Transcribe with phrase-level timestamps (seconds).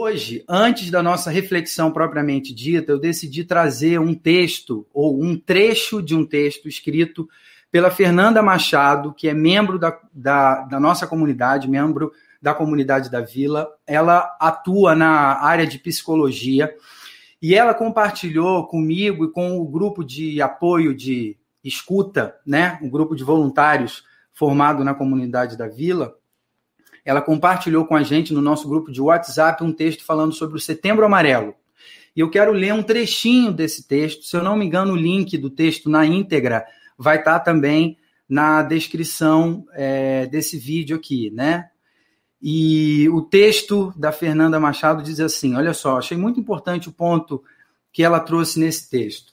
[0.00, 6.00] Hoje, antes da nossa reflexão propriamente dita, eu decidi trazer um texto ou um trecho
[6.00, 7.28] de um texto escrito
[7.68, 13.20] pela Fernanda Machado, que é membro da, da, da nossa comunidade, membro da comunidade da
[13.22, 13.68] Vila.
[13.84, 16.72] Ela atua na área de psicologia
[17.42, 23.16] e ela compartilhou comigo e com o grupo de apoio de escuta, né, um grupo
[23.16, 26.14] de voluntários formado na comunidade da Vila,
[27.08, 30.60] ela compartilhou com a gente no nosso grupo de WhatsApp um texto falando sobre o
[30.60, 31.54] Setembro Amarelo.
[32.14, 34.26] E eu quero ler um trechinho desse texto.
[34.26, 36.66] Se eu não me engano, o link do texto na íntegra
[36.98, 37.96] vai estar também
[38.28, 41.70] na descrição é, desse vídeo aqui, né?
[42.42, 47.42] E o texto da Fernanda Machado diz assim: olha só, achei muito importante o ponto
[47.90, 49.32] que ela trouxe nesse texto.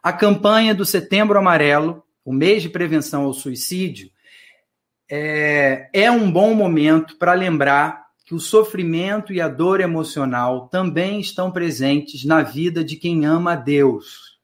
[0.00, 4.12] A campanha do Setembro Amarelo, o mês de prevenção ao suicídio,
[5.08, 11.20] é, é um bom momento para lembrar que o sofrimento e a dor emocional também
[11.20, 14.36] estão presentes na vida de quem ama a Deus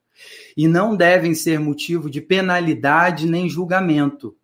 [0.56, 4.36] e não devem ser motivo de penalidade nem julgamento.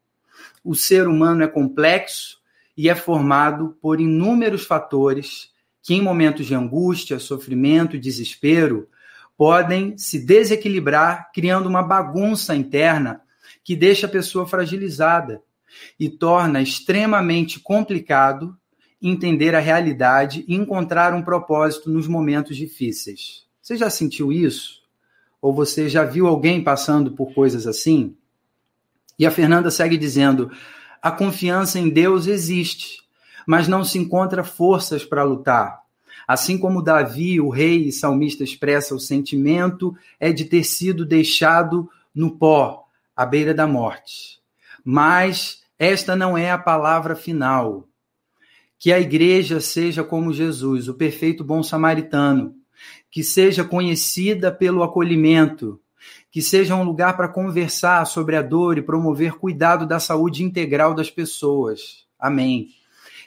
[0.64, 2.38] O ser humano é complexo
[2.76, 5.50] e é formado por inúmeros fatores
[5.82, 8.88] que, em momentos de angústia, sofrimento e desespero,
[9.36, 13.20] podem se desequilibrar, criando uma bagunça interna
[13.62, 15.42] que deixa a pessoa fragilizada
[15.98, 18.56] e torna extremamente complicado
[19.00, 23.44] entender a realidade e encontrar um propósito nos momentos difíceis.
[23.62, 24.82] Você já sentiu isso?
[25.40, 28.16] Ou você já viu alguém passando por coisas assim?
[29.18, 30.50] E a Fernanda segue dizendo:
[31.00, 33.02] a confiança em Deus existe,
[33.46, 35.80] mas não se encontra forças para lutar.
[36.26, 41.88] Assim como Davi, o rei e salmista, expressa o sentimento é de ter sido deixado
[42.14, 44.37] no pó, à beira da morte.
[44.90, 47.86] Mas esta não é a palavra final.
[48.78, 52.54] Que a igreja seja como Jesus, o perfeito bom samaritano,
[53.10, 55.78] que seja conhecida pelo acolhimento,
[56.30, 60.94] que seja um lugar para conversar sobre a dor e promover cuidado da saúde integral
[60.94, 62.06] das pessoas.
[62.18, 62.68] Amém.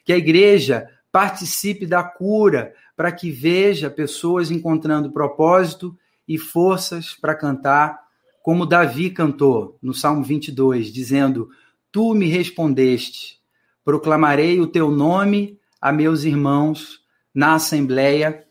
[0.03, 5.96] Que a igreja participe da cura para que veja pessoas encontrando propósito
[6.28, 8.00] e forças para cantar,
[8.41, 11.50] como Davi cantou no Salmo 22, dizendo:
[11.91, 13.40] Tu me respondeste,
[13.84, 17.02] proclamarei o teu nome a meus irmãos
[17.34, 18.46] na assembleia,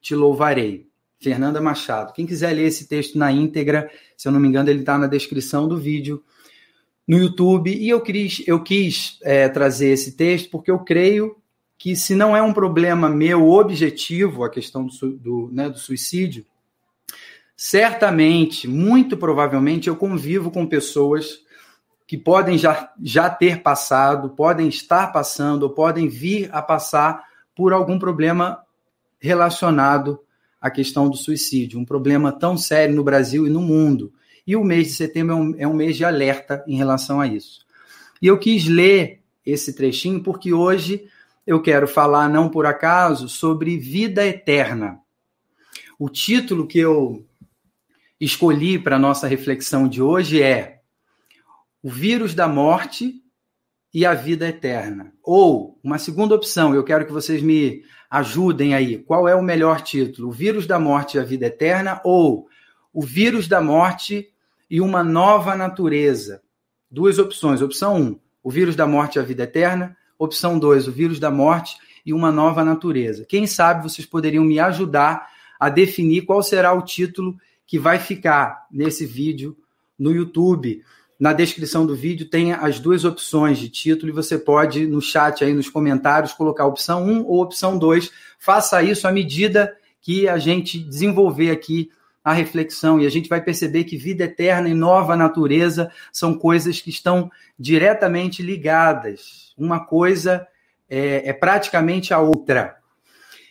[0.00, 0.88] te louvarei.
[1.20, 2.12] Fernanda Machado.
[2.12, 5.06] Quem quiser ler esse texto na íntegra, se eu não me engano, ele está na
[5.06, 6.22] descrição do vídeo
[7.06, 7.74] no YouTube.
[7.74, 11.36] E eu quis, eu quis é, trazer esse texto porque eu creio
[11.76, 16.46] que, se não é um problema meu objetivo, a questão do, do, né, do suicídio,
[17.60, 21.40] certamente, muito provavelmente, eu convivo com pessoas
[22.06, 27.24] que podem já, já ter passado, podem estar passando, ou podem vir a passar
[27.56, 28.64] por algum problema
[29.18, 30.20] relacionado
[30.60, 34.12] à questão do suicídio, um problema tão sério no Brasil e no mundo.
[34.46, 37.26] E o mês de setembro é um, é um mês de alerta em relação a
[37.26, 37.66] isso.
[38.22, 41.08] E eu quis ler esse trechinho porque hoje
[41.44, 45.00] eu quero falar, não por acaso, sobre vida eterna.
[45.98, 47.26] O título que eu
[48.20, 50.80] escolhi para nossa reflexão de hoje é
[51.82, 53.22] o vírus da morte
[53.94, 55.12] e a vida eterna.
[55.22, 58.98] Ou, uma segunda opção, eu quero que vocês me ajudem aí.
[58.98, 60.28] Qual é o melhor título?
[60.28, 62.48] O vírus da morte e a vida eterna ou
[62.92, 64.28] o vírus da morte
[64.68, 66.42] e uma nova natureza?
[66.90, 67.62] Duas opções.
[67.62, 69.96] Opção 1, um, o vírus da morte e a vida eterna.
[70.18, 73.24] Opção 2, o vírus da morte e uma nova natureza.
[73.24, 75.28] Quem sabe vocês poderiam me ajudar
[75.60, 77.36] a definir qual será o título
[77.68, 79.54] que vai ficar nesse vídeo
[79.98, 80.82] no YouTube.
[81.20, 85.44] Na descrição do vídeo tem as duas opções de título e você pode, no chat
[85.44, 88.10] aí, nos comentários, colocar opção 1 ou opção 2.
[88.38, 91.90] Faça isso à medida que a gente desenvolver aqui
[92.24, 96.80] a reflexão e a gente vai perceber que vida eterna e nova natureza são coisas
[96.80, 99.52] que estão diretamente ligadas.
[99.58, 100.46] Uma coisa
[100.88, 102.77] é, é praticamente a outra.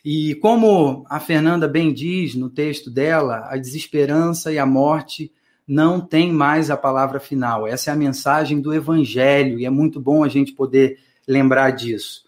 [0.10, 5.30] E como a Fernanda bem diz no texto dela, a desesperança e a morte
[5.68, 7.68] não tem mais a palavra final.
[7.68, 12.24] Essa é a mensagem do Evangelho e é muito bom a gente poder lembrar disso.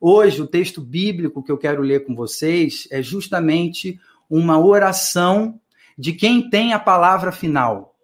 [0.00, 5.60] Hoje, o texto bíblico que eu quero ler com vocês é justamente uma oração
[5.96, 7.94] de quem tem a palavra final.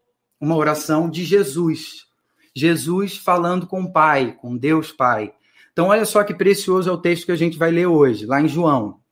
[0.41, 2.07] Uma oração de Jesus.
[2.55, 5.33] Jesus falando com o Pai, com Deus Pai.
[5.73, 8.41] Então, olha só que precioso é o texto que a gente vai ler hoje, lá
[8.41, 9.05] em João.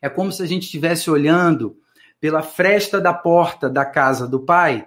[0.00, 1.76] É como se a gente estivesse olhando
[2.20, 4.86] pela fresta da porta da casa do Pai,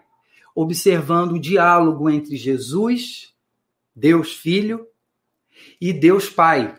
[0.55, 3.33] observando o diálogo entre Jesus,
[3.95, 4.87] Deus Filho,
[5.79, 6.75] e Deus Pai.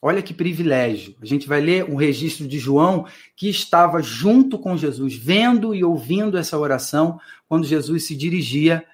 [0.00, 1.16] Olha que privilégio.
[1.20, 5.82] A gente vai ler um registro de João que estava junto com Jesus, vendo e
[5.82, 8.84] ouvindo essa oração quando Jesus se dirigia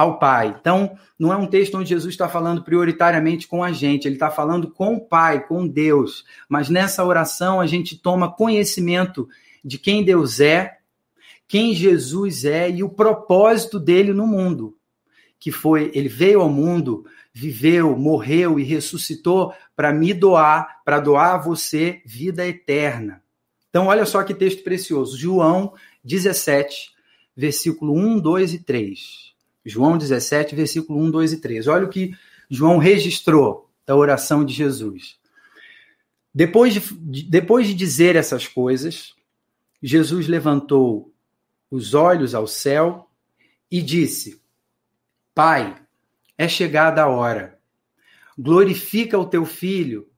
[0.00, 0.56] ao Pai.
[0.58, 4.30] Então, não é um texto onde Jesus está falando prioritariamente com a gente, ele está
[4.30, 6.24] falando com o Pai, com Deus.
[6.48, 9.28] Mas nessa oração a gente toma conhecimento
[9.62, 10.78] de quem Deus é,
[11.46, 14.76] quem Jesus é e o propósito dele no mundo.
[15.38, 21.34] Que foi, ele veio ao mundo, viveu, morreu e ressuscitou para me doar, para doar
[21.34, 23.22] a você vida eterna.
[23.68, 25.18] Então, olha só que texto precioso.
[25.18, 25.74] João
[26.04, 26.90] 17,
[27.36, 29.29] versículo 1, 2 e 3.
[29.64, 31.66] João 17, versículo 1, 2 e 3.
[31.66, 32.14] Olha o que
[32.48, 35.18] João registrou da oração de Jesus.
[36.34, 39.14] Depois de, depois de dizer essas coisas,
[39.82, 41.12] Jesus levantou
[41.70, 43.08] os olhos ao céu
[43.70, 44.40] e disse:
[45.34, 45.76] Pai,
[46.36, 47.58] é chegada a hora.
[48.38, 50.08] Glorifica o teu filho,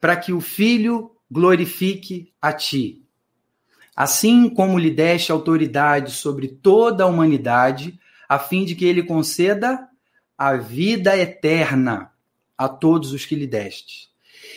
[0.00, 3.04] para que o filho glorifique a ti.
[3.96, 7.98] Assim como lhe deste autoridade sobre toda a humanidade,
[8.28, 9.88] a fim de que ele conceda
[10.36, 12.12] a vida eterna
[12.56, 14.08] a todos os que lhe deste.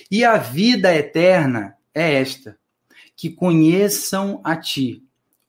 [0.09, 2.57] E a vida eterna é esta:
[3.15, 5.03] que conheçam a ti,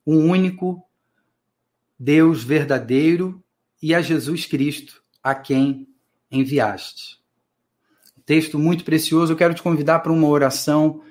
[0.05, 0.87] o único
[1.99, 3.43] Deus verdadeiro
[3.83, 5.89] e a Jesus Cristo, a quem
[6.31, 7.21] enviaste.
[8.25, 9.33] Texto muito precioso.
[9.33, 11.03] Eu quero te convidar para uma oração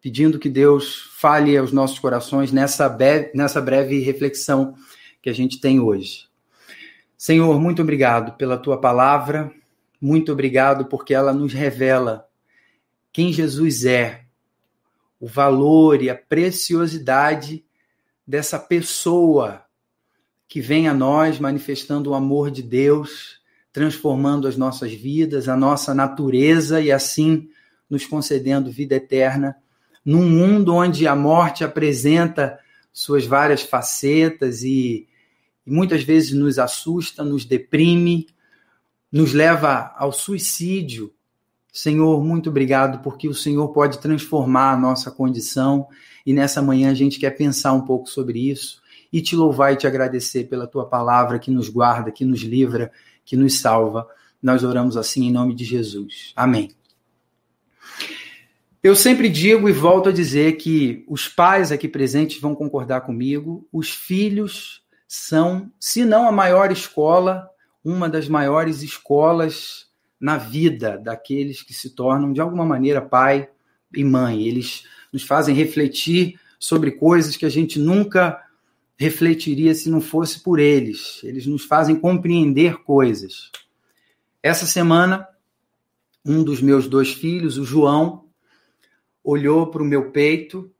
[0.00, 4.74] pedindo que Deus fale aos nossos corações nessa breve, nessa breve reflexão
[5.22, 6.26] que a gente tem hoje.
[7.16, 9.52] Senhor, muito obrigado pela tua palavra,
[10.00, 12.28] muito obrigado porque ela nos revela
[13.12, 14.24] quem Jesus é,
[15.20, 17.64] o valor e a preciosidade
[18.26, 19.64] dessa pessoa
[20.48, 23.40] que vem a nós manifestando o amor de Deus,
[23.72, 27.48] transformando as nossas vidas, a nossa natureza e assim
[27.88, 29.56] nos concedendo vida eterna
[30.04, 32.58] num mundo onde a morte apresenta
[32.92, 35.08] suas várias facetas e
[35.66, 38.26] e muitas vezes nos assusta, nos deprime,
[39.10, 41.12] nos leva ao suicídio.
[41.72, 45.88] Senhor, muito obrigado porque o Senhor pode transformar a nossa condição
[46.24, 48.82] e nessa manhã a gente quer pensar um pouco sobre isso
[49.12, 52.92] e te louvar e te agradecer pela tua palavra que nos guarda, que nos livra,
[53.24, 54.06] que nos salva.
[54.42, 56.32] Nós oramos assim em nome de Jesus.
[56.36, 56.70] Amém.
[58.82, 63.66] Eu sempre digo e volto a dizer que os pais aqui presentes vão concordar comigo,
[63.72, 67.48] os filhos são, se não a maior escola,
[67.84, 69.86] uma das maiores escolas
[70.18, 73.48] na vida daqueles que se tornam, de alguma maneira, pai
[73.94, 74.42] e mãe.
[74.46, 78.42] Eles nos fazem refletir sobre coisas que a gente nunca
[78.96, 81.20] refletiria se não fosse por eles.
[81.22, 83.50] Eles nos fazem compreender coisas.
[84.42, 85.28] Essa semana,
[86.24, 88.24] um dos meus dois filhos, o João,
[89.22, 90.73] olhou para o meu peito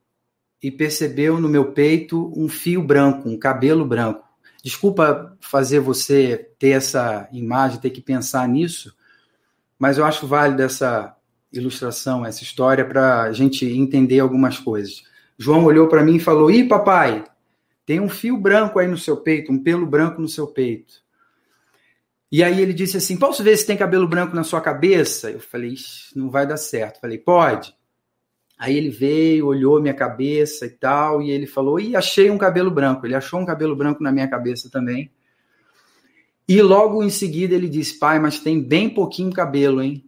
[0.64, 4.24] e percebeu no meu peito um fio branco, um cabelo branco.
[4.62, 8.96] Desculpa fazer você ter essa imagem, ter que pensar nisso,
[9.78, 11.14] mas eu acho válido essa
[11.52, 15.02] ilustração, essa história, para a gente entender algumas coisas.
[15.36, 17.24] João olhou para mim e falou: Ih, papai,
[17.84, 20.94] tem um fio branco aí no seu peito, um pelo branco no seu peito.
[22.32, 25.30] E aí ele disse assim: Posso ver se tem cabelo branco na sua cabeça?
[25.30, 25.74] Eu falei:
[26.16, 27.02] Não vai dar certo.
[27.02, 27.76] falei: Pode.
[28.58, 32.70] Aí ele veio, olhou minha cabeça e tal, e ele falou: e achei um cabelo
[32.70, 33.06] branco.
[33.06, 35.10] Ele achou um cabelo branco na minha cabeça também.
[36.46, 40.04] E logo em seguida ele disse: pai, mas tem bem pouquinho cabelo, hein?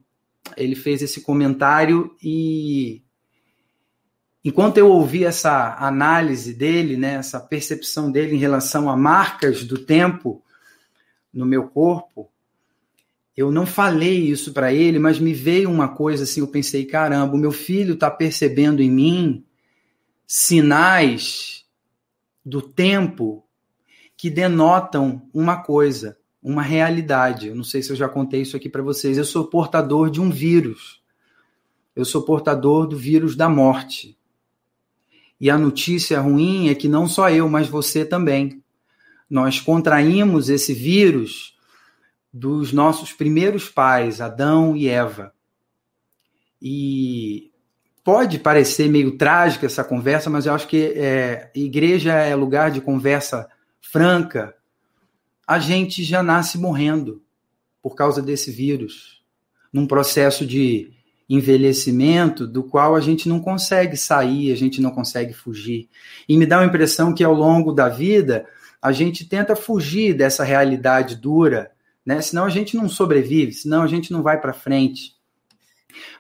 [0.56, 3.02] Ele fez esse comentário e
[4.44, 9.76] enquanto eu ouvi essa análise dele, né, essa percepção dele em relação a marcas do
[9.76, 10.40] tempo
[11.34, 12.30] no meu corpo,
[13.36, 17.34] eu não falei isso para ele, mas me veio uma coisa assim, eu pensei, caramba,
[17.34, 19.44] o meu filho está percebendo em mim
[20.26, 21.64] sinais
[22.44, 23.44] do tempo
[24.16, 27.48] que denotam uma coisa, uma realidade.
[27.48, 29.18] Eu não sei se eu já contei isso aqui para vocês.
[29.18, 31.02] Eu sou portador de um vírus.
[31.94, 34.16] Eu sou portador do vírus da morte.
[35.38, 38.62] E a notícia ruim é que não só eu, mas você também.
[39.28, 41.55] Nós contraímos esse vírus
[42.36, 45.32] dos nossos primeiros pais, Adão e Eva.
[46.60, 47.50] E
[48.04, 52.82] pode parecer meio trágica essa conversa, mas eu acho que é, igreja é lugar de
[52.82, 53.48] conversa
[53.80, 54.54] franca.
[55.48, 57.22] A gente já nasce morrendo
[57.82, 59.22] por causa desse vírus,
[59.72, 60.92] num processo de
[61.28, 65.88] envelhecimento do qual a gente não consegue sair, a gente não consegue fugir.
[66.28, 68.46] E me dá a impressão que ao longo da vida
[68.82, 71.74] a gente tenta fugir dessa realidade dura
[72.06, 72.22] né?
[72.22, 75.16] Senão a gente não sobrevive, senão a gente não vai para frente.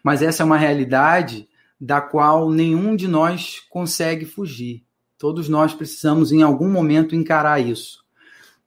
[0.02, 1.48] Mas essa é uma realidade
[1.80, 4.82] da qual nenhum de nós consegue fugir.
[5.16, 8.04] Todos nós precisamos, em algum momento, encarar isso.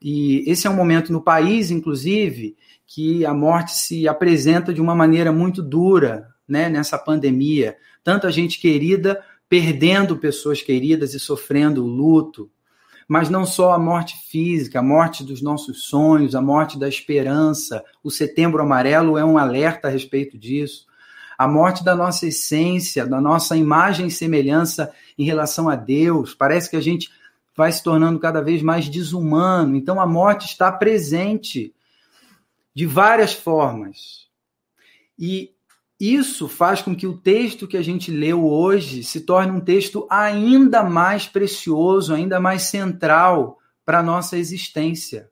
[0.02, 2.56] E esse é um momento no país, inclusive,
[2.88, 7.78] que a morte se apresenta de uma maneira muito dura, né, nessa pandemia.
[8.04, 12.50] Tanta gente querida perdendo pessoas queridas e sofrendo o luto.
[13.10, 17.84] Mas não só a morte física, a morte dos nossos sonhos, a morte da esperança.
[18.04, 20.86] O Setembro Amarelo é um alerta a respeito disso.
[21.36, 26.36] A morte da nossa essência, da nossa imagem e semelhança em relação a Deus.
[26.36, 27.10] Parece que a gente
[27.58, 29.76] vai se tornando cada vez mais desumano.
[29.76, 31.74] Então a morte está presente
[32.76, 34.28] de várias formas.
[35.18, 35.52] E
[36.00, 40.08] isso faz com que o texto que a gente leu hoje se torne um texto
[40.10, 45.30] ainda mais precioso, ainda mais central para a nossa existência.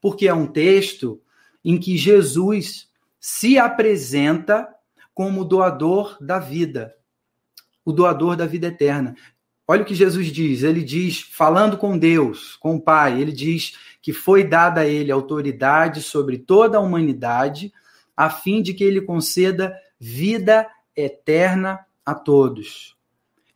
[0.00, 1.20] Porque é um texto
[1.64, 2.88] em que Jesus
[3.20, 4.68] se apresenta
[5.14, 6.94] como doador da vida,
[7.84, 9.14] o doador da vida eterna.
[9.66, 10.62] Olha o que Jesus diz.
[10.62, 15.12] Ele diz, falando com Deus, com o Pai, ele diz que foi dada a ele
[15.12, 17.72] autoridade sobre toda a humanidade,
[18.16, 22.96] a fim de que ele conceda vida eterna a todos.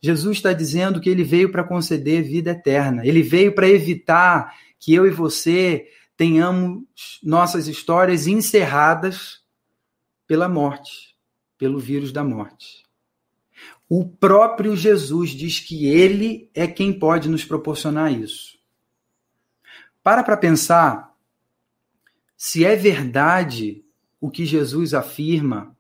[0.01, 3.07] Jesus está dizendo que ele veio para conceder vida eterna.
[3.07, 6.85] Ele veio para evitar que eu e você tenhamos
[7.23, 9.43] nossas histórias encerradas
[10.27, 11.17] pela morte,
[11.57, 12.83] pelo vírus da morte.
[13.89, 18.59] O próprio Jesus diz que ele é quem pode nos proporcionar isso.
[20.03, 21.15] Para para pensar
[22.37, 23.85] se é verdade
[24.21, 25.77] o que Jesus afirma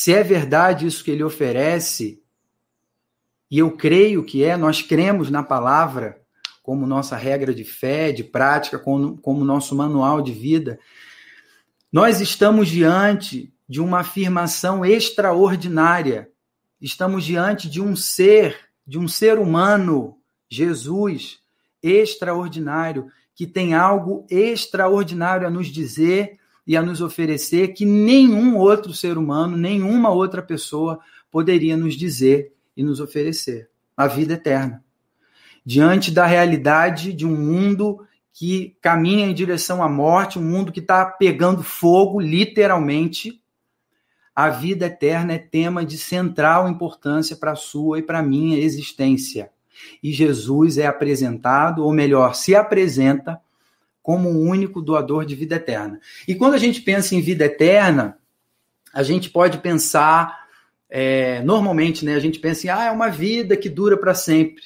[0.00, 2.22] se é verdade isso que ele oferece,
[3.50, 6.22] e eu creio que é, nós cremos na palavra
[6.62, 10.80] como nossa regra de fé, de prática, como, como nosso manual de vida,
[11.92, 16.30] nós estamos diante de uma afirmação extraordinária.
[16.80, 20.16] Estamos diante de um ser, de um ser humano,
[20.48, 21.40] Jesus,
[21.82, 28.92] extraordinário, que tem algo extraordinário a nos dizer e a nos oferecer que nenhum outro
[28.92, 31.00] ser humano, nenhuma outra pessoa
[31.30, 34.82] poderia nos dizer e nos oferecer a vida eterna.
[35.64, 40.80] Diante da realidade de um mundo que caminha em direção à morte, um mundo que
[40.80, 43.42] está pegando fogo, literalmente,
[44.34, 48.58] a vida eterna é tema de central importância para a sua e para a minha
[48.58, 49.50] existência.
[50.02, 53.40] E Jesus é apresentado, ou melhor, se apresenta
[54.02, 56.00] como o único doador de vida eterna.
[56.26, 58.18] E quando a gente pensa em vida eterna,
[58.92, 60.46] a gente pode pensar,
[60.88, 64.62] é, normalmente, né, a gente pensa em, ah, é uma vida que dura para sempre.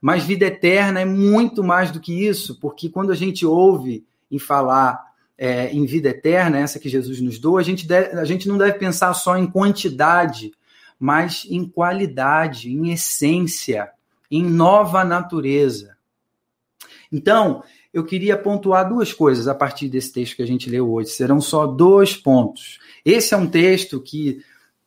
[0.00, 4.38] Mas vida eterna é muito mais do que isso, porque quando a gente ouve em
[4.38, 5.00] falar
[5.36, 8.78] é, em vida eterna, essa que Jesus nos deu, a gente, a gente não deve
[8.78, 10.52] pensar só em quantidade,
[10.98, 13.90] mas em qualidade, em essência,
[14.30, 15.96] em nova natureza.
[17.12, 21.10] Então, eu queria pontuar duas coisas a partir desse texto que a gente leu hoje.
[21.10, 22.78] Serão só dois pontos.
[23.04, 24.42] Esse é um texto que,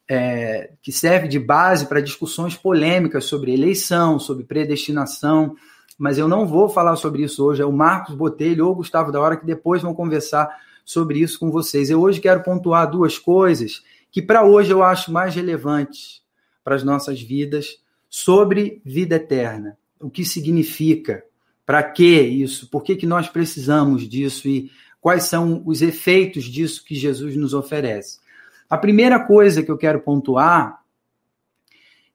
[0.07, 5.55] é, que serve de base para discussões polêmicas sobre eleição, sobre predestinação,
[5.97, 7.61] mas eu não vou falar sobre isso hoje.
[7.61, 10.49] É o Marcos Botelho ou o Gustavo da Hora que depois vão conversar
[10.83, 11.89] sobre isso com vocês.
[11.89, 16.21] Eu hoje quero pontuar duas coisas que para hoje eu acho mais relevantes
[16.63, 17.77] para as nossas vidas
[18.09, 19.77] sobre vida eterna.
[19.99, 21.23] O que significa
[21.65, 22.69] para que isso?
[22.69, 27.53] Por que, que nós precisamos disso e quais são os efeitos disso que Jesus nos
[27.53, 28.19] oferece?
[28.69, 30.83] A primeira coisa que eu quero pontuar,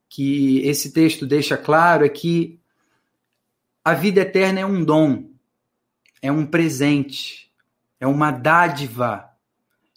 [0.08, 2.58] que esse texto deixa claro, é que
[3.84, 5.30] a vida eterna é um dom,
[6.20, 7.50] é um presente,
[7.98, 9.30] é uma dádiva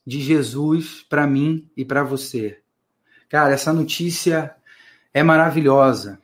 [0.05, 2.59] de Jesus para mim e para você.
[3.29, 4.55] Cara, essa notícia
[5.13, 6.19] é maravilhosa,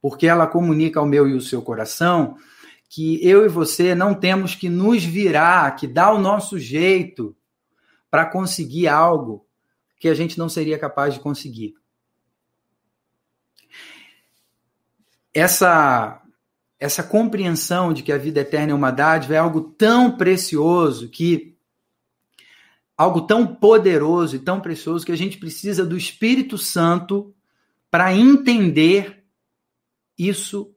[0.00, 2.36] porque ela comunica ao meu e o seu coração
[2.88, 7.36] que eu e você não temos que nos virar, que dar o nosso jeito
[8.10, 9.46] para conseguir algo
[9.98, 11.74] que a gente não seria capaz de conseguir.
[15.34, 16.22] Essa
[16.78, 21.56] essa compreensão de que a vida eterna é uma dádiva é algo tão precioso que
[22.96, 27.34] algo tão poderoso e tão precioso que a gente precisa do Espírito Santo
[27.90, 29.24] para entender
[30.18, 30.75] isso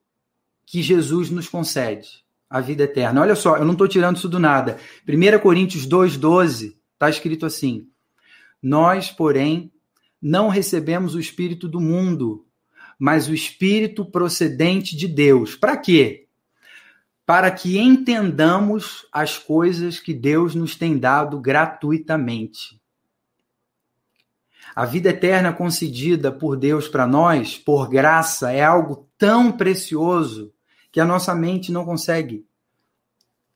[0.70, 3.22] que Jesus nos concede, a vida eterna.
[3.22, 4.78] Olha só, eu não estou tirando isso do nada.
[5.08, 7.88] 1 Coríntios 2,12 está escrito assim:
[8.62, 9.74] Nós, porém,
[10.22, 12.46] não recebemos o Espírito do mundo,
[13.00, 15.56] mas o Espírito procedente de Deus.
[15.56, 16.28] Para quê?
[17.26, 22.80] Para que entendamos as coisas que Deus nos tem dado gratuitamente.
[24.76, 30.54] A vida eterna concedida por Deus para nós, por graça, é algo tão precioso
[30.92, 32.46] que a nossa mente não consegue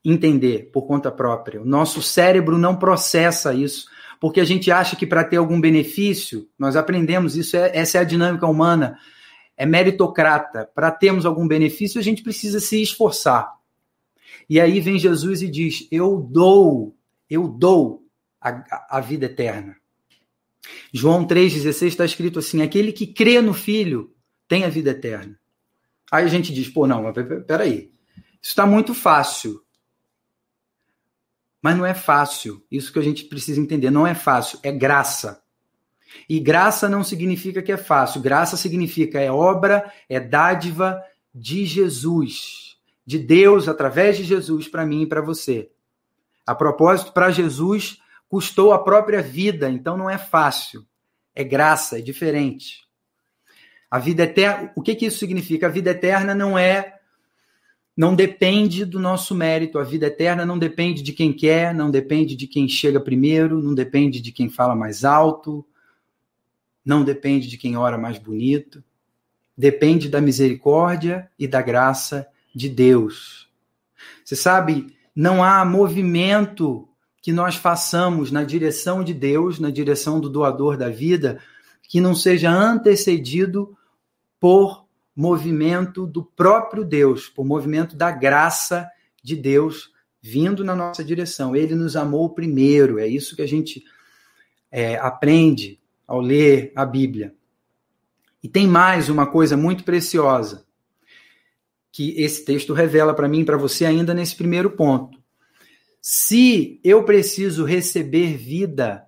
[0.04, 1.62] entender por conta própria.
[1.62, 3.88] O nosso cérebro não processa isso,
[4.20, 8.02] porque a gente acha que para ter algum benefício, nós aprendemos isso, é, essa é
[8.02, 8.98] a dinâmica humana,
[9.56, 10.70] é meritocrata.
[10.74, 13.54] Para termos algum benefício, a gente precisa se esforçar.
[14.50, 16.96] E aí vem Jesus e diz: Eu dou,
[17.30, 18.04] eu dou
[18.42, 19.76] a, a vida eterna.
[20.92, 24.14] João 3,16 está escrito assim: aquele que crê no Filho
[24.48, 25.40] tem a vida eterna.
[26.14, 27.16] Aí a gente diz: pô, não, mas
[27.48, 27.92] peraí,
[28.40, 29.60] isso está muito fácil.
[31.60, 32.64] Mas não é fácil.
[32.70, 33.90] Isso que a gente precisa entender.
[33.90, 35.42] Não é fácil, é graça.
[36.30, 38.22] E graça não significa que é fácil.
[38.22, 41.02] Graça significa é obra, é dádiva
[41.34, 45.72] de Jesus, de Deus através de Jesus para mim e para você.
[46.46, 47.98] A propósito, para Jesus
[48.30, 50.86] custou a própria vida, então não é fácil.
[51.34, 52.83] É graça, é diferente.
[53.94, 55.68] A vida eterna, o que, que isso significa?
[55.68, 56.98] A vida eterna não é
[57.96, 59.78] não depende do nosso mérito.
[59.78, 63.76] A vida eterna não depende de quem quer, não depende de quem chega primeiro, não
[63.76, 65.64] depende de quem fala mais alto,
[66.84, 68.84] não depende de quem ora mais bonito.
[69.56, 73.48] Depende da misericórdia e da graça de Deus.
[74.26, 76.90] Você sabe, não há movimento
[77.22, 81.40] que nós façamos na direção de Deus, na direção do doador da vida,
[81.84, 83.78] que não seja antecedido
[84.44, 84.86] por
[85.16, 88.92] movimento do próprio Deus, por movimento da graça
[89.24, 91.56] de Deus vindo na nossa direção.
[91.56, 93.86] Ele nos amou primeiro, é isso que a gente
[94.70, 97.34] é, aprende ao ler a Bíblia.
[98.44, 100.66] E tem mais uma coisa muito preciosa
[101.90, 105.24] que esse texto revela para mim e para você ainda nesse primeiro ponto.
[106.02, 109.08] Se eu preciso receber vida,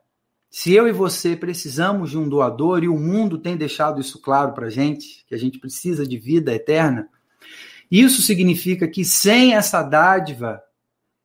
[0.58, 4.54] se eu e você precisamos de um doador e o mundo tem deixado isso claro
[4.54, 7.10] para gente, que a gente precisa de vida eterna,
[7.92, 10.64] isso significa que sem essa dádiva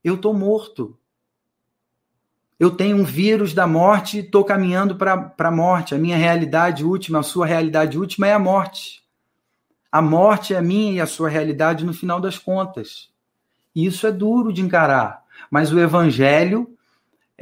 [0.02, 0.98] eu estou morto.
[2.58, 5.94] Eu tenho um vírus da morte e estou caminhando para a morte.
[5.94, 9.00] A minha realidade última, a sua realidade última é a morte.
[9.92, 13.08] A morte é a minha e a sua realidade no final das contas.
[13.76, 15.22] E isso é duro de encarar.
[15.48, 16.76] Mas o Evangelho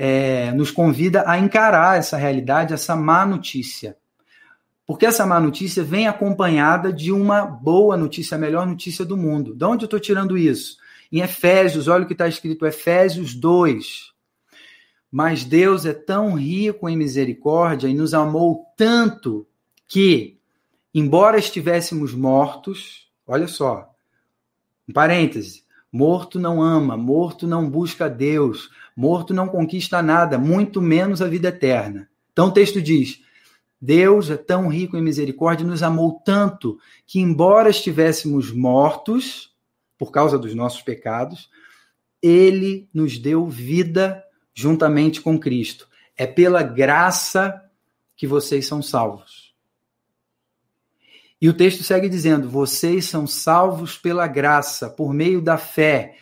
[0.00, 3.96] é, nos convida a encarar essa realidade, essa má notícia.
[4.86, 9.56] Porque essa má notícia vem acompanhada de uma boa notícia, a melhor notícia do mundo.
[9.56, 10.78] De onde eu estou tirando isso?
[11.10, 14.12] Em Efésios, olha o que está escrito, Efésios 2.
[15.10, 19.48] Mas Deus é tão rico em misericórdia e nos amou tanto
[19.88, 20.38] que,
[20.94, 23.90] embora estivéssemos mortos, olha só,
[24.88, 31.22] um parêntese, Morto não ama, morto não busca Deus, morto não conquista nada, muito menos
[31.22, 32.10] a vida eterna.
[32.32, 33.20] Então o texto diz:
[33.80, 39.54] Deus é tão rico em misericórdia nos amou tanto que, embora estivéssemos mortos
[39.96, 41.48] por causa dos nossos pecados,
[42.20, 45.88] ele nos deu vida juntamente com Cristo.
[46.16, 47.62] É pela graça
[48.16, 49.54] que vocês são salvos.
[51.40, 56.16] E o texto segue dizendo: Vocês são salvos pela graça, por meio da fé.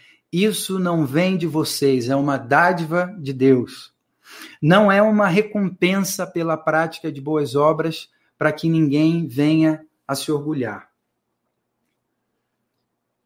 [0.44, 3.92] Isso não vem de vocês, é uma dádiva de Deus.
[4.61, 10.31] Não é uma recompensa pela prática de boas obras para que ninguém venha a se
[10.31, 10.88] orgulhar.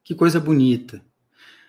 [0.05, 1.03] Que coisa bonita.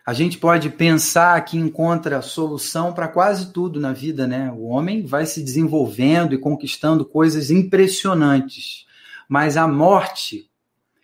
[0.06, 4.52] A gente pode pensar que encontra solução para quase tudo na vida, né?
[4.52, 8.86] O homem vai se desenvolvendo e conquistando coisas impressionantes
[9.32, 10.52] mas a morte,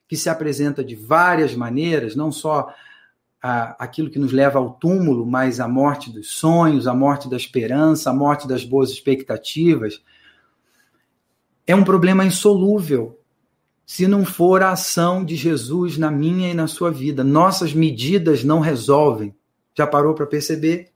[0.06, 2.76] que se apresenta de várias maneiras, não só
[3.42, 8.10] aquilo que nos leva ao túmulo, mas a morte dos sonhos, a morte da esperança,
[8.10, 10.02] a morte das boas expectativas,
[11.66, 13.20] é um problema insolúvel
[13.86, 17.24] se não for a ação de Jesus na minha e na sua vida.
[17.24, 19.34] Nossas medidas não resolvem.
[19.74, 20.90] Já parou para perceber?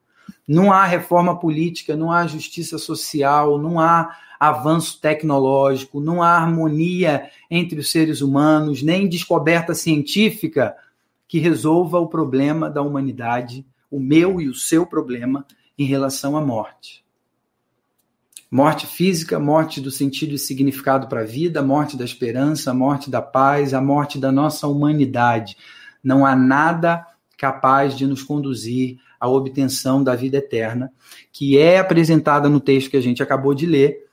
[0.48, 7.30] Não há reforma política, não há justiça social, não há avanço tecnológico, não há harmonia
[7.50, 10.76] entre os seres humanos, nem descoberta científica
[11.32, 15.46] que resolva o problema da humanidade, o meu e o seu problema
[15.80, 17.06] em relação à morte.
[18.52, 23.22] Morte física, morte do sentido e significado para a vida, morte da esperança, morte da
[23.22, 25.56] paz, a morte da nossa humanidade.
[26.04, 30.92] Não há nada capaz de nos conduzir à obtenção da vida eterna,
[31.32, 34.06] que é apresentada no texto que a gente acabou de ler,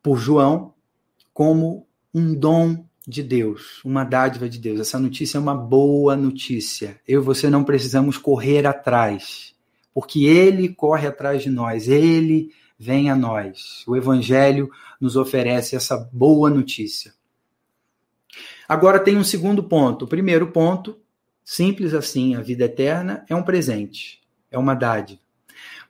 [0.00, 0.72] por João
[1.34, 4.80] como um dom de Deus, uma dádiva de Deus.
[4.80, 7.00] Essa notícia é uma boa notícia.
[7.06, 9.54] Eu e você não precisamos correr atrás,
[9.92, 13.84] porque Ele corre atrás de nós, Ele vem a nós.
[13.86, 17.12] O Evangelho nos oferece essa boa notícia.
[18.68, 20.04] Agora tem um segundo ponto.
[20.04, 20.98] O primeiro ponto,
[21.44, 25.20] simples assim, a vida eterna é um presente, é uma dádiva.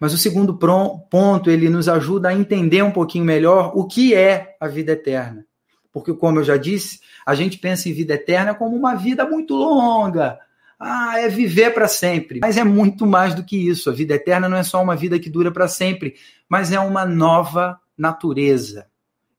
[0.01, 4.57] Mas o segundo ponto, ele nos ajuda a entender um pouquinho melhor o que é
[4.59, 5.46] a vida eterna.
[5.93, 9.55] Porque, como eu já disse, a gente pensa em vida eterna como uma vida muito
[9.55, 10.39] longa.
[10.81, 12.41] Ah, é viver para sempre.
[12.41, 13.91] Mas é muito mais do que isso.
[13.91, 16.15] A vida eterna não é só uma vida que dura para sempre,
[16.49, 18.87] mas é uma nova natureza.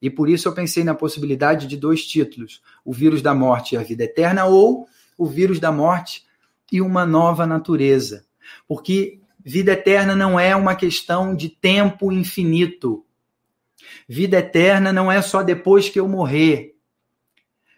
[0.02, 3.78] E por isso eu pensei na possibilidade de dois títulos: O vírus da morte e
[3.78, 4.88] a vida eterna, ou
[5.18, 6.24] O vírus da morte
[6.72, 8.26] e uma nova natureza.
[8.68, 13.03] Porque vida eterna não é uma questão de tempo infinito.
[14.08, 16.74] Vida eterna não é só depois que eu morrer.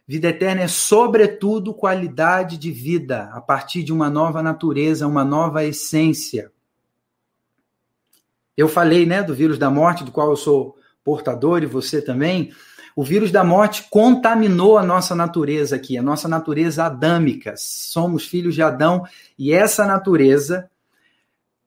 [0.07, 5.63] Vida eterna é, sobretudo, qualidade de vida, a partir de uma nova natureza, uma nova
[5.63, 6.51] essência.
[8.55, 12.51] Eu falei né, do vírus da morte, do qual eu sou portador e você também.
[12.95, 17.55] O vírus da morte contaminou a nossa natureza aqui, a nossa natureza adâmica.
[17.57, 19.03] Somos filhos de Adão
[19.37, 20.69] e essa natureza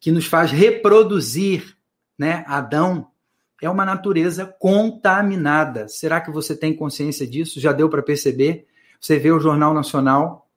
[0.01, 1.77] que nos faz reproduzir,
[2.16, 3.09] né, Adão,
[3.61, 5.88] é uma natureza contaminada.
[5.88, 7.61] Será que você tem consciência disso?
[7.61, 8.66] Já deu para perceber?
[9.01, 10.49] Você vê o Jornal Nacional.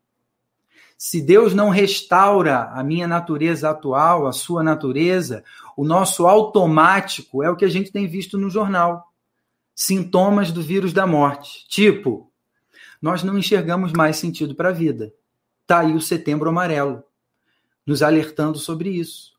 [0.97, 5.43] Se Deus não restaura a minha natureza atual, a sua natureza,
[5.75, 9.11] o nosso automático é o que a gente tem visto no jornal.
[9.73, 11.67] Sintomas do vírus da morte.
[11.67, 12.31] Tipo,
[13.01, 15.11] nós não enxergamos mais sentido para a vida.
[15.63, 17.03] Está aí o setembro amarelo,
[17.83, 19.30] nos alertando sobre isso.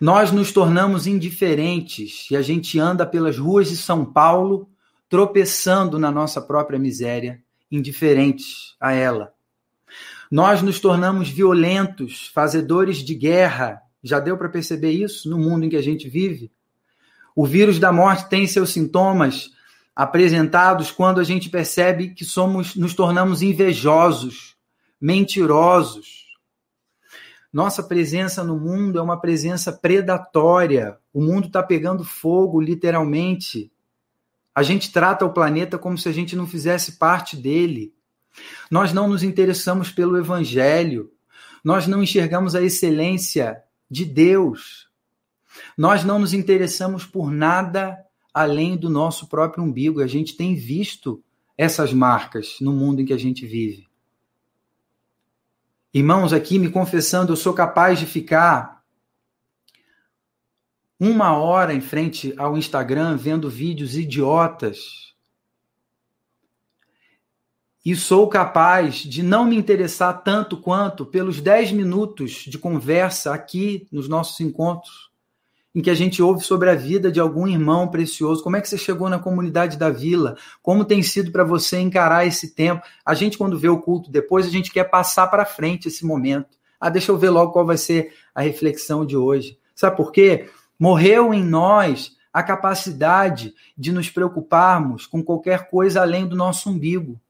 [0.00, 4.68] Nós nos tornamos indiferentes e a gente anda pelas ruas de São Paulo
[5.08, 9.32] tropeçando na nossa própria miséria, indiferentes a ela.
[10.30, 13.80] Nós nos tornamos violentos, fazedores de guerra.
[14.02, 16.50] Já deu para perceber isso no mundo em que a gente vive?
[17.34, 19.50] O vírus da morte tem seus sintomas
[19.94, 24.56] apresentados quando a gente percebe que somos nos tornamos invejosos,
[25.00, 26.25] mentirosos,
[27.56, 30.98] nossa presença no mundo é uma presença predatória.
[31.10, 33.72] O mundo está pegando fogo, literalmente.
[34.54, 37.94] A gente trata o planeta como se a gente não fizesse parte dele.
[38.70, 41.10] Nós não nos interessamos pelo evangelho.
[41.64, 44.90] Nós não enxergamos a excelência de Deus.
[45.78, 47.96] Nós não nos interessamos por nada
[48.34, 50.02] além do nosso próprio umbigo.
[50.02, 51.24] A gente tem visto
[51.56, 53.86] essas marcas no mundo em que a gente vive.
[55.96, 58.82] Irmãos, aqui me confessando, eu sou capaz de ficar
[61.00, 65.14] uma hora em frente ao Instagram vendo vídeos idiotas.
[67.82, 73.88] E sou capaz de não me interessar tanto quanto pelos 10 minutos de conversa aqui
[73.90, 75.05] nos nossos encontros
[75.76, 78.42] em que a gente ouve sobre a vida de algum irmão precioso.
[78.42, 80.34] Como é que você chegou na comunidade da vila?
[80.62, 82.80] Como tem sido para você encarar esse tempo?
[83.04, 86.56] A gente, quando vê o culto depois, a gente quer passar para frente esse momento.
[86.80, 89.58] Ah, deixa eu ver logo qual vai ser a reflexão de hoje.
[89.74, 90.48] Sabe por quê?
[90.80, 97.20] Morreu em nós a capacidade de nos preocuparmos com qualquer coisa além do nosso umbigo.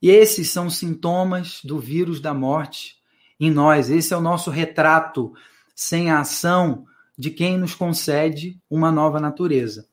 [0.00, 2.94] E esses são sintomas do vírus da morte
[3.40, 3.90] em nós.
[3.90, 5.34] Esse é o nosso retrato
[5.80, 9.88] sem a ação de quem nos concede uma nova natureza.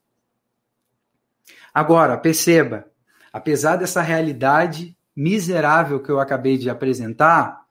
[1.72, 2.86] Agora, perceba,
[3.32, 7.64] apesar dessa realidade miserável que eu acabei de apresentar,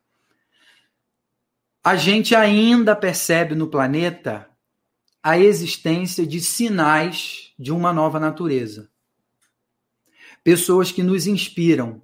[1.84, 4.50] a gente ainda percebe no planeta
[5.22, 8.90] a existência de sinais de uma nova natureza.
[10.44, 12.02] Pessoas que nos inspiram,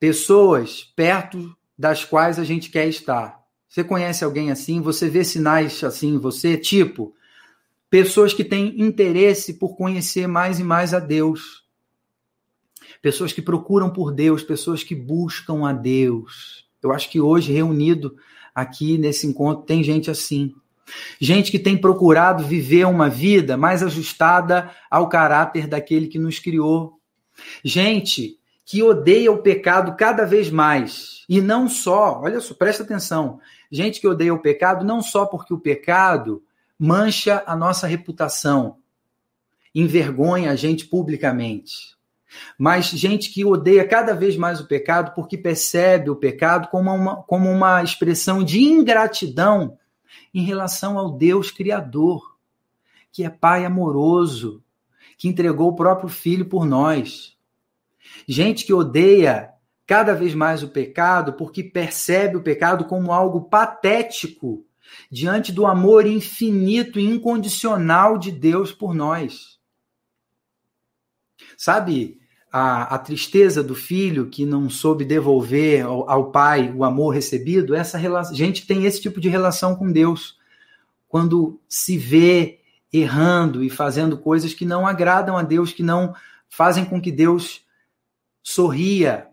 [0.00, 3.43] pessoas perto das quais a gente quer estar.
[3.74, 4.80] Você conhece alguém assim?
[4.80, 6.56] Você vê sinais assim em você?
[6.56, 7.12] Tipo,
[7.90, 11.64] pessoas que têm interesse por conhecer mais e mais a Deus.
[13.02, 16.68] Pessoas que procuram por Deus, pessoas que buscam a Deus.
[16.80, 18.14] Eu acho que hoje, reunido
[18.54, 20.54] aqui nesse encontro, tem gente assim.
[21.20, 27.00] Gente que tem procurado viver uma vida mais ajustada ao caráter daquele que nos criou.
[27.64, 31.24] Gente que odeia o pecado cada vez mais.
[31.28, 33.40] E não só, olha só, presta atenção.
[33.74, 36.44] Gente que odeia o pecado não só porque o pecado
[36.78, 38.78] mancha a nossa reputação,
[39.74, 41.96] envergonha a gente publicamente,
[42.56, 47.24] mas gente que odeia cada vez mais o pecado porque percebe o pecado como uma,
[47.24, 49.76] como uma expressão de ingratidão
[50.32, 52.38] em relação ao Deus Criador,
[53.10, 54.62] que é Pai amoroso,
[55.18, 57.36] que entregou o próprio Filho por nós.
[58.28, 59.52] Gente que odeia
[59.86, 64.64] cada vez mais o pecado porque percebe o pecado como algo patético
[65.10, 69.58] diante do amor infinito e incondicional de Deus por nós.
[71.56, 72.18] Sabe
[72.52, 77.74] a, a tristeza do filho que não soube devolver ao, ao pai o amor recebido?
[77.74, 80.38] Essa relação, gente tem esse tipo de relação com Deus.
[81.08, 82.60] Quando se vê
[82.92, 86.14] errando e fazendo coisas que não agradam a Deus, que não
[86.48, 87.62] fazem com que Deus
[88.42, 89.26] sorria.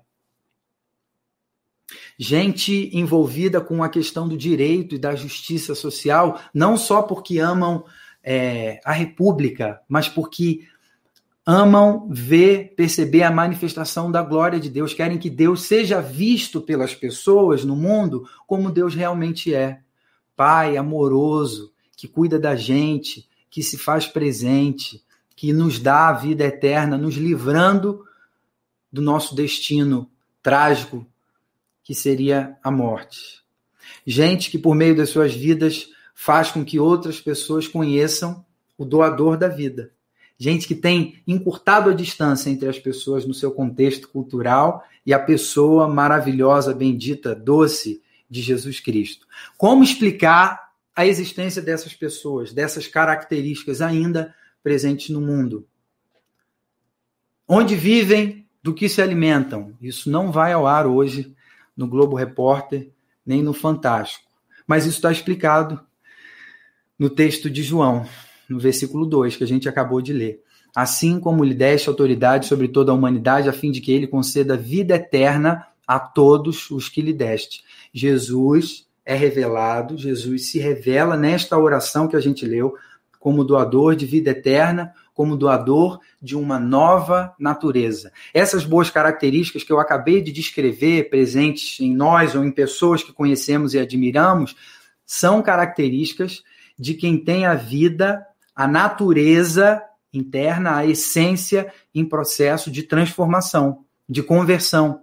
[2.24, 7.84] Gente envolvida com a questão do direito e da justiça social, não só porque amam
[8.24, 10.68] é, a República, mas porque
[11.44, 16.94] amam ver, perceber a manifestação da glória de Deus, querem que Deus seja visto pelas
[16.94, 19.80] pessoas no mundo como Deus realmente é.
[20.36, 25.04] Pai amoroso, que cuida da gente, que se faz presente,
[25.36, 28.06] que nos dá a vida eterna, nos livrando
[28.94, 30.08] do nosso destino
[30.44, 31.08] trágico,
[31.92, 33.44] que seria a morte.
[34.08, 38.46] Gente que, por meio das suas vidas, faz com que outras pessoas conheçam
[38.78, 39.92] o doador da vida.
[40.38, 45.20] Gente que tem encurtado a distância entre as pessoas no seu contexto cultural e a
[45.20, 49.28] pessoa maravilhosa, bendita, doce de Jesus Cristo.
[49.58, 55.68] Como explicar a existência dessas pessoas, dessas características ainda presentes no mundo.
[57.46, 59.74] Onde vivem, do que se alimentam.
[59.82, 61.36] Isso não vai ao ar hoje
[61.76, 62.92] no Globo Repórter,
[63.26, 64.30] nem no Fantástico.
[64.68, 65.80] Mas isso está explicado
[66.98, 68.06] no texto de João,
[68.48, 70.42] no versículo 2, que a gente acabou de ler.
[70.76, 74.56] Assim como lhe deste autoridade sobre toda a humanidade, a fim de que ele conceda
[74.56, 77.64] vida eterna a todos os que lhe deste.
[77.94, 82.76] Jesus é revelado, Jesus se revela nesta oração que a gente leu,
[83.20, 88.12] como doador de vida eterna, como doador de uma nova natureza.
[88.34, 93.14] Essas boas características que eu acabei de descrever, presentes em nós ou em pessoas que
[93.14, 94.56] conhecemos e admiramos,
[95.06, 96.42] são características
[96.76, 104.24] de quem tem a vida, a natureza interna, a essência em processo de transformação, de
[104.24, 105.02] conversão.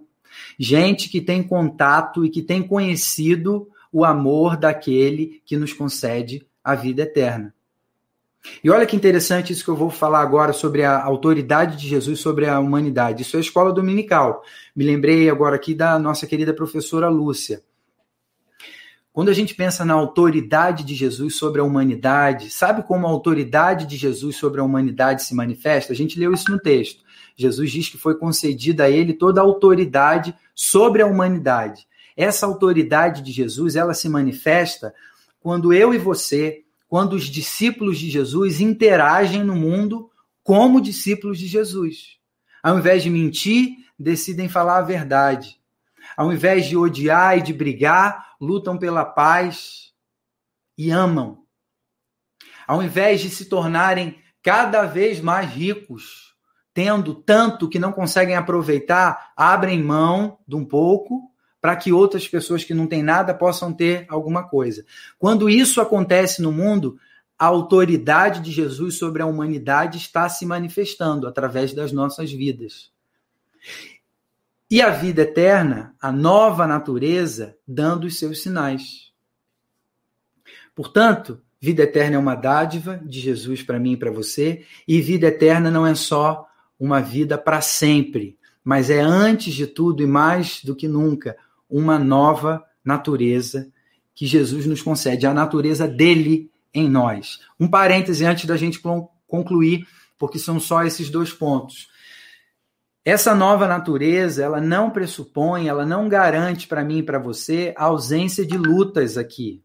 [0.59, 6.75] Gente que tem contato e que tem conhecido o amor daquele que nos concede a
[6.75, 7.53] vida eterna.
[8.63, 12.19] E olha que interessante isso que eu vou falar agora sobre a autoridade de Jesus
[12.19, 13.21] sobre a humanidade.
[13.21, 14.43] Isso é a escola dominical.
[14.75, 17.61] Me lembrei agora aqui da nossa querida professora Lúcia.
[19.11, 23.85] Quando a gente pensa na autoridade de Jesus sobre a humanidade, sabe como a autoridade
[23.85, 25.91] de Jesus sobre a humanidade se manifesta?
[25.91, 27.03] A gente leu isso no texto.
[27.35, 31.87] Jesus diz que foi concedida a ele toda a autoridade sobre a humanidade.
[32.15, 34.93] Essa autoridade de Jesus, ela se manifesta
[35.41, 40.09] quando eu e você, quando os discípulos de Jesus interagem no mundo
[40.43, 42.17] como discípulos de Jesus.
[42.63, 45.61] Ao invés de mentir, decidem falar a verdade.
[46.17, 49.93] Ao invés de odiar e de brigar, lutam pela paz
[50.75, 51.43] e amam.
[52.67, 56.33] Ao invés de se tornarem cada vez mais ricos,
[56.73, 61.28] tendo tanto que não conseguem aproveitar, abrem mão de um pouco
[61.61, 64.85] para que outras pessoas que não têm nada possam ter alguma coisa.
[65.17, 66.97] Quando isso acontece no mundo,
[67.37, 72.91] a autoridade de Jesus sobre a humanidade está se manifestando através das nossas vidas.
[74.69, 79.11] E a vida eterna, a nova natureza, dando os seus sinais.
[80.75, 85.27] Portanto, vida eterna é uma dádiva de Jesus para mim e para você, e vida
[85.27, 86.47] eterna não é só
[86.79, 91.35] uma vida para sempre, mas é antes de tudo e mais do que nunca
[91.69, 93.71] uma nova natureza
[94.15, 97.39] que Jesus nos concede, a natureza dele em nós.
[97.59, 98.81] Um parêntese antes da gente
[99.27, 101.87] concluir, porque são só esses dois pontos.
[103.05, 107.85] Essa nova natureza, ela não pressupõe, ela não garante para mim e para você a
[107.85, 109.63] ausência de lutas aqui.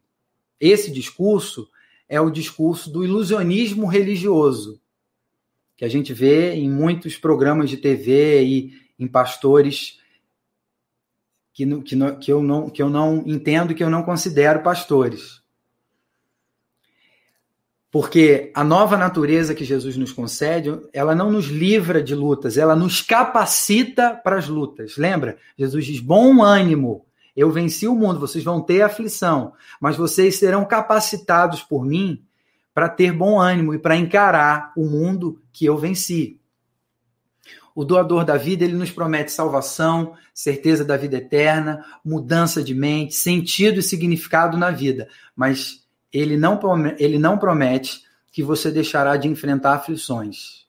[0.61, 1.69] Esse discurso
[2.09, 4.81] é o discurso do ilusionismo religioso,
[5.77, 9.99] que a gente vê em muitos programas de TV e em pastores
[11.55, 15.43] que, que, que, eu não, que eu não entendo que eu não considero pastores.
[17.93, 22.75] Porque a nova natureza que Jesus nos concede, ela não nos livra de lutas, ela
[22.75, 24.97] nos capacita para as lutas.
[24.97, 25.39] Lembra?
[25.57, 30.65] Jesus diz: bom ânimo, eu venci o mundo, vocês vão ter aflição, mas vocês serão
[30.65, 32.21] capacitados por mim
[32.75, 36.41] para ter bom ânimo e para encarar o mundo que eu venci.
[37.75, 43.15] O doador da vida, ele nos promete salvação, certeza da vida eterna, mudança de mente,
[43.15, 45.09] sentido e significado na vida.
[45.35, 46.61] Mas ele não,
[46.99, 50.65] ele não promete que você deixará de enfrentar aflições.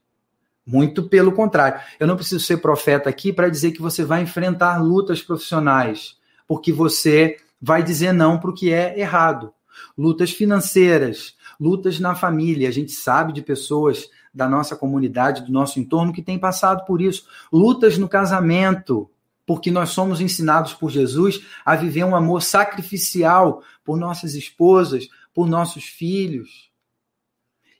[0.65, 1.79] Muito pelo contrário.
[1.99, 6.73] Eu não preciso ser profeta aqui para dizer que você vai enfrentar lutas profissionais, porque
[6.73, 9.53] você vai dizer não para o que é errado.
[9.97, 12.69] lutas financeiras, lutas na família.
[12.69, 17.01] A gente sabe de pessoas da nossa comunidade, do nosso entorno, que têm passado por
[17.01, 17.25] isso.
[17.51, 19.09] Lutas no casamento,
[19.45, 25.47] porque nós somos ensinados por Jesus a viver um amor sacrificial por nossas esposas, por
[25.47, 26.69] nossos filhos.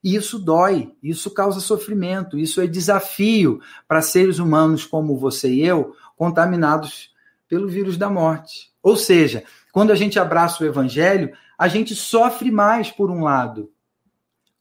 [0.01, 5.65] E isso dói, isso causa sofrimento, isso é desafio para seres humanos como você e
[5.65, 7.13] eu, contaminados
[7.49, 8.71] pelo vírus da morte.
[8.81, 13.71] Ou seja, quando a gente abraça o evangelho, a gente sofre mais por um lado.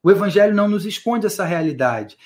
[0.05, 2.19] O evangelho não nos esconde essa realidade.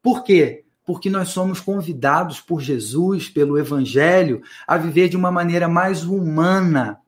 [0.00, 0.64] Por quê?
[0.84, 7.00] Porque nós somos convidados por Jesus, pelo evangelho, a viver de uma maneira mais humana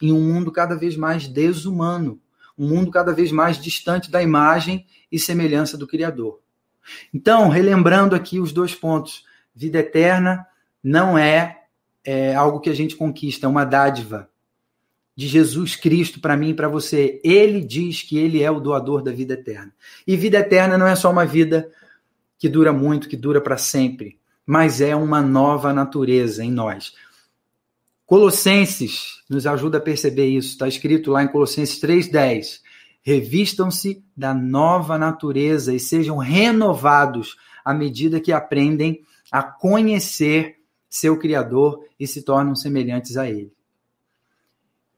[0.00, 2.18] em um mundo cada vez mais desumano,
[2.56, 6.40] um mundo cada vez mais distante da imagem e semelhança do Criador.
[7.12, 10.46] Então, relembrando aqui os dois pontos: vida eterna
[10.82, 11.64] não é,
[12.02, 14.30] é algo que a gente conquista, é uma dádiva
[15.18, 17.20] de Jesus Cristo para mim e para você.
[17.24, 19.74] Ele diz que ele é o doador da vida eterna.
[20.06, 21.68] E vida eterna não é só uma vida
[22.38, 26.92] que dura muito, que dura para sempre, mas é uma nova natureza em nós.
[28.06, 30.50] Colossenses nos ajuda a perceber isso.
[30.50, 32.60] Está escrito lá em Colossenses 3,10.
[33.02, 39.02] Revistam-se da nova natureza e sejam renovados à medida que aprendem
[39.32, 43.57] a conhecer seu Criador e se tornam semelhantes a Ele.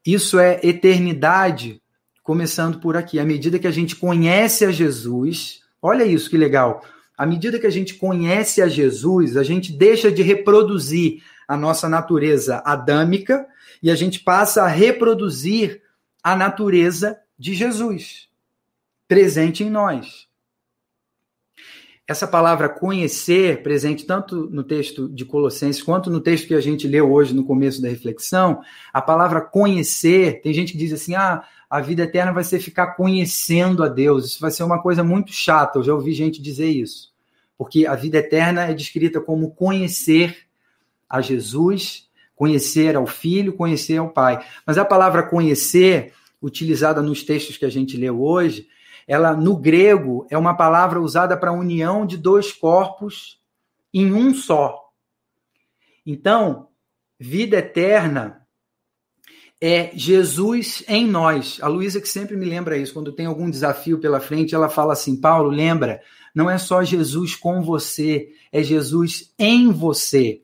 [0.05, 1.81] Isso é eternidade,
[2.23, 3.19] começando por aqui.
[3.19, 6.83] À medida que a gente conhece a Jesus, olha isso que legal.
[7.17, 11.87] À medida que a gente conhece a Jesus, a gente deixa de reproduzir a nossa
[11.87, 13.45] natureza adâmica
[13.83, 15.81] e a gente passa a reproduzir
[16.23, 18.27] a natureza de Jesus,
[19.07, 20.30] presente em nós.
[22.11, 26.85] Essa palavra conhecer, presente tanto no texto de Colossenses quanto no texto que a gente
[26.85, 28.59] leu hoje no começo da reflexão,
[28.91, 32.95] a palavra conhecer, tem gente que diz assim: ah, a vida eterna vai ser ficar
[32.95, 34.25] conhecendo a Deus.
[34.25, 35.79] Isso vai ser uma coisa muito chata.
[35.79, 37.13] Eu já ouvi gente dizer isso.
[37.57, 40.35] Porque a vida eterna é descrita como conhecer
[41.09, 44.45] a Jesus, conhecer ao Filho, conhecer ao Pai.
[44.67, 48.67] Mas a palavra conhecer, utilizada nos textos que a gente leu hoje,
[49.07, 53.39] ela no grego é uma palavra usada para a união de dois corpos
[53.93, 54.89] em um só.
[56.05, 56.69] Então,
[57.19, 58.41] vida eterna
[59.61, 61.59] é Jesus em nós.
[61.61, 64.93] A Luísa que sempre me lembra isso, quando tem algum desafio pela frente, ela fala
[64.93, 66.01] assim: "Paulo, lembra,
[66.33, 70.41] não é só Jesus com você, é Jesus em você".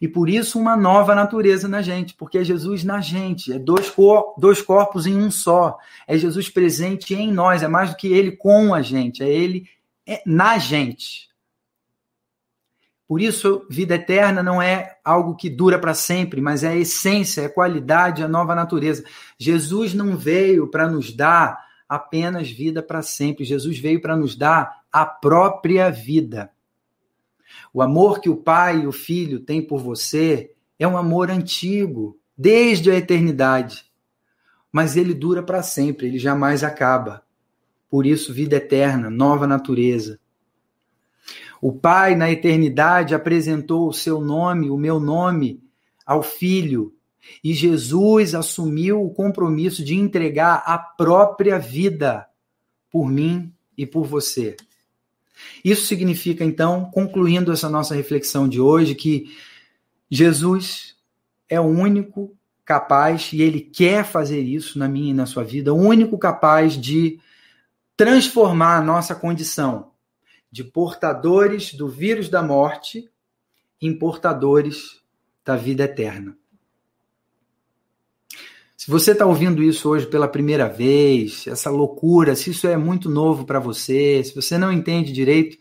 [0.00, 3.90] E por isso uma nova natureza na gente, porque é Jesus na gente, é dois,
[3.90, 5.76] cor dois corpos em um só.
[6.06, 9.68] É Jesus presente em nós, é mais do que ele com a gente, é ele
[10.06, 11.28] é na gente.
[13.08, 17.40] Por isso, vida eterna não é algo que dura para sempre, mas é a essência,
[17.40, 19.02] é a qualidade, a nova natureza.
[19.38, 21.58] Jesus não veio para nos dar
[21.88, 26.50] apenas vida para sempre, Jesus veio para nos dar a própria vida.
[27.72, 32.18] O amor que o pai e o filho têm por você é um amor antigo,
[32.36, 33.84] desde a eternidade.
[34.70, 37.22] Mas ele dura para sempre, ele jamais acaba.
[37.90, 40.20] Por isso, vida eterna, nova natureza.
[41.60, 45.60] O Pai, na eternidade, apresentou o seu nome, o meu nome,
[46.06, 46.94] ao Filho.
[47.42, 52.26] E Jesus assumiu o compromisso de entregar a própria vida
[52.90, 54.56] por mim e por você.
[55.64, 59.34] Isso significa, então, concluindo essa nossa reflexão de hoje, que
[60.10, 60.96] Jesus
[61.48, 65.72] é o único capaz, e ele quer fazer isso na minha e na sua vida,
[65.72, 67.18] o único capaz de
[67.96, 69.90] transformar a nossa condição
[70.52, 73.10] de portadores do vírus da morte
[73.82, 75.02] em portadores
[75.44, 76.37] da vida eterna.
[78.78, 83.10] Se você está ouvindo isso hoje pela primeira vez, essa loucura, se isso é muito
[83.10, 85.58] novo para você, se você não entende direito,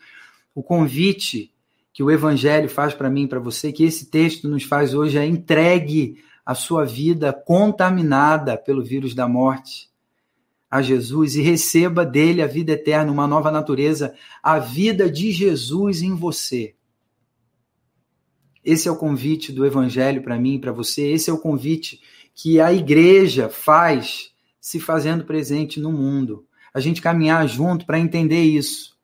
[0.54, 1.52] o convite
[1.92, 5.26] que o Evangelho faz para mim, para você, que esse texto nos faz hoje é
[5.26, 9.90] entregue a sua vida contaminada pelo vírus da morte
[10.70, 14.14] a Jesus e receba dele a vida eterna, uma nova natureza,
[14.44, 16.76] a vida de Jesus em você.
[18.64, 22.00] Esse é o convite do Evangelho para mim e para você, esse é o convite
[22.40, 24.32] que a igreja faz
[24.62, 26.46] se fazendo presente no mundo.
[26.72, 28.96] A gente caminhar junto para entender isso.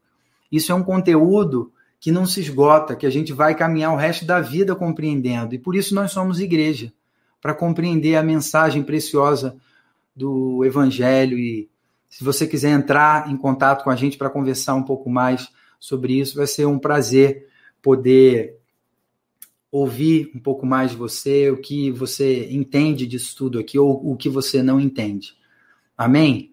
[0.51, 4.23] Isso é um conteúdo que não se esgota, que a gente vai caminhar o resto
[4.23, 5.55] da vida compreendendo.
[5.55, 6.93] E por isso nós somos igreja,
[7.41, 9.57] para compreender a mensagem preciosa
[10.15, 11.35] do Evangelho.
[11.35, 11.67] E
[12.07, 16.19] se você quiser entrar em contato com a gente para conversar um pouco mais sobre
[16.19, 17.47] isso, vai ser um prazer
[17.81, 18.59] poder
[19.73, 24.15] ouvir um pouco mais de você, o que você entende disso tudo aqui ou o
[24.15, 25.35] que você não entende.
[25.97, 26.52] Amém?